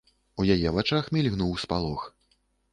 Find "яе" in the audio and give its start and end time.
0.55-0.69